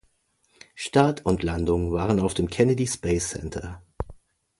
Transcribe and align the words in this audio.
Start 0.73 1.27
und 1.27 1.43
landung 1.43 1.91
waren 1.91 2.19
auf 2.19 2.33
dem 2.33 2.49
Kennedy 2.49 2.87
Space 2.87 3.29
Center. 3.29 3.83